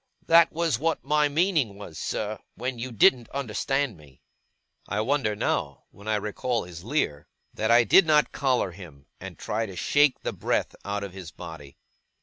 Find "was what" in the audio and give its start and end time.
0.51-1.03